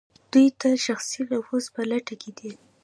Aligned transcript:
دوی 0.31 0.47
تل 0.59 0.73
د 0.79 0.83
شخصي 0.85 1.21
نفوذ 1.29 1.65
په 1.75 1.81
لټه 1.91 2.15
کې 2.21 2.31
دي. 2.37 2.51